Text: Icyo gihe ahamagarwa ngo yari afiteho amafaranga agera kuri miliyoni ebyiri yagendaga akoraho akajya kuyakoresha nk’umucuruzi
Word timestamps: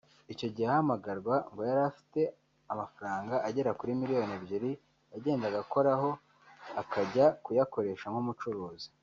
Icyo 0.33 0.47
gihe 0.53 0.67
ahamagarwa 0.69 1.35
ngo 1.51 1.61
yari 1.69 1.81
afiteho 1.91 2.31
amafaranga 2.73 3.35
agera 3.47 3.71
kuri 3.79 3.91
miliyoni 4.01 4.31
ebyiri 4.37 4.71
yagendaga 5.13 5.57
akoraho 5.63 6.09
akajya 6.81 7.25
kuyakoresha 7.45 8.07
nk’umucuruzi 8.11 8.87